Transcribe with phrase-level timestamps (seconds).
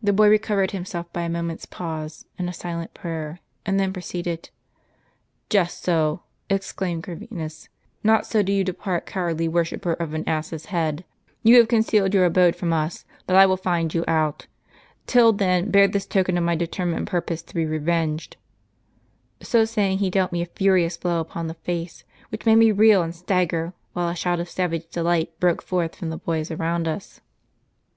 [0.00, 4.50] The boy recovered himself by a moment's pause and a silent prayer, and then proceeded:"'
[5.50, 7.68] JSTot so!' exclaimed Corvinus,'
[8.04, 11.04] not so do you depart, cowardly worshipper of an ass's head!
[11.26, 14.46] * Ton have concealed your abode from us, but I will find you out;
[15.08, 16.38] till then bear * One of the many calumnies popular among the heatheus.
[16.38, 18.36] this token of my determined purpose to be revenged!'
[19.42, 23.02] So saying he dealt me a furious blow upon the face, which made me reel
[23.02, 27.20] and stagger, while a shout of savage delight broke forth from the boys around us."